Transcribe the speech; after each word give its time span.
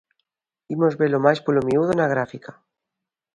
Imos 0.75 0.93
velo 1.01 1.23
máis 1.25 1.39
polo 1.45 1.65
miúdo 1.67 1.93
na 1.95 2.11
gráfica. 2.13 2.51